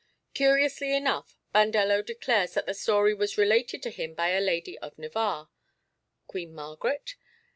[0.33, 4.97] Curiously enough, Bandello declares that the story was related to him by a lady of
[4.97, 5.49] Navarre
[6.25, 7.13] (Queen Margaret?)